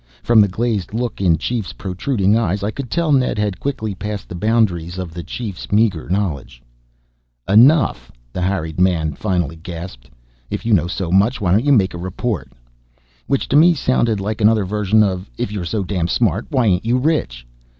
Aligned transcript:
From 0.23 0.41
the 0.41 0.47
glazed 0.47 0.95
look 0.95 1.21
in 1.21 1.37
Chief's 1.37 1.73
protruding 1.73 2.35
eyes 2.35 2.63
I 2.63 2.71
could 2.71 2.89
tell 2.89 3.11
Ned 3.11 3.37
had 3.37 3.59
quickly 3.59 3.93
passed 3.93 4.29
the 4.29 4.33
boundaries 4.33 4.97
of 4.97 5.13
the 5.13 5.21
Chief's 5.21 5.71
meager 5.71 6.09
knowledge. 6.09 6.59
"Enough!" 7.47 8.11
the 8.33 8.41
harried 8.41 8.79
man 8.79 9.13
finally 9.13 9.57
gasped. 9.57 10.09
"If 10.49 10.65
you 10.65 10.73
know 10.73 10.87
so 10.87 11.11
much 11.11 11.39
why 11.39 11.51
don't 11.51 11.65
you 11.65 11.71
make 11.71 11.93
a 11.93 11.99
report?" 11.99 12.51
Which 13.27 13.47
to 13.49 13.55
me 13.55 13.75
sounded 13.75 14.19
like 14.19 14.41
another 14.41 14.65
version 14.65 15.03
of 15.03 15.29
"_if 15.37 15.51
you're 15.51 15.65
so 15.65 15.83
damned 15.83 16.09
smart 16.09 16.47
why 16.49 16.65
ain't 16.65 16.83
you 16.87 16.97
rich? 16.97 17.45